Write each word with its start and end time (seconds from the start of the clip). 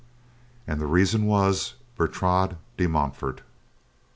And 0.65 0.81
the 0.81 0.87
reason 0.87 1.27
was 1.27 1.75
Bertrade 1.95 2.57
de 2.75 2.87
Montfort. 2.87 3.41